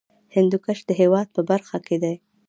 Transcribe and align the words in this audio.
هندوکش 0.35 0.79
د 0.85 0.89
هېواد 1.01 1.27
په 1.35 1.41
هره 1.41 1.47
برخه 1.51 1.77
کې 1.87 1.97
دی. 2.03 2.15